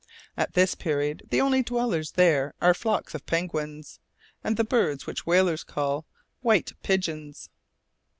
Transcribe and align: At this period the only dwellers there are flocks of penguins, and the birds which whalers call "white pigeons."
At 0.35 0.53
this 0.53 0.73
period 0.73 1.27
the 1.29 1.41
only 1.41 1.61
dwellers 1.61 2.13
there 2.13 2.55
are 2.59 2.73
flocks 2.73 3.13
of 3.13 3.27
penguins, 3.27 3.99
and 4.43 4.57
the 4.57 4.63
birds 4.63 5.05
which 5.05 5.27
whalers 5.27 5.63
call 5.63 6.07
"white 6.41 6.71
pigeons." 6.81 7.51